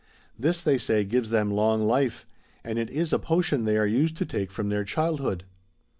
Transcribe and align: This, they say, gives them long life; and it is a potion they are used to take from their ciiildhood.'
This, 0.39 0.63
they 0.63 0.79
say, 0.79 1.03
gives 1.03 1.29
them 1.29 1.51
long 1.51 1.85
life; 1.85 2.25
and 2.63 2.79
it 2.79 2.89
is 2.89 3.13
a 3.13 3.19
potion 3.19 3.65
they 3.65 3.77
are 3.77 3.85
used 3.85 4.17
to 4.17 4.25
take 4.25 4.51
from 4.51 4.69
their 4.69 4.83
ciiildhood.' 4.83 5.43